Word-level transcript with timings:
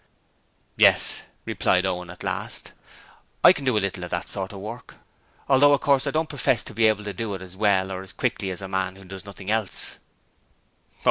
'Yes,' 0.77 1.21
replied 1.45 1.85
Owen 1.85 2.09
at 2.09 2.23
last. 2.23 2.71
'I 3.43 3.53
can 3.53 3.65
do 3.65 3.77
a 3.77 3.77
little 3.77 4.03
of 4.03 4.09
that 4.09 4.27
sort 4.27 4.51
of 4.51 4.59
work, 4.59 4.95
although 5.47 5.73
of 5.73 5.81
course 5.81 6.07
I 6.07 6.09
don't 6.09 6.27
profess 6.27 6.63
to 6.63 6.73
be 6.73 6.87
able 6.87 7.03
to 7.03 7.13
do 7.13 7.35
it 7.35 7.41
as 7.43 7.55
well 7.55 7.91
or 7.91 8.01
as 8.01 8.11
quickly 8.11 8.49
as 8.49 8.63
a 8.63 8.67
man 8.67 8.95
who 8.95 9.03
does 9.05 9.25
nothing 9.25 9.51
else.' 9.51 9.99